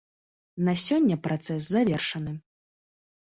На 0.69 0.73
сёння 0.85 1.17
працэс 1.27 1.61
завершаны. 1.75 2.33